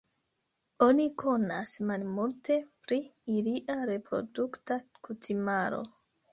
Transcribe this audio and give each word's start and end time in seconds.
Oni 0.85 1.03
konas 1.23 1.73
malmulte 1.91 2.59
pri 2.89 2.99
ilia 3.37 3.79
reprodukta 3.93 4.81
kutimaro. 5.07 5.87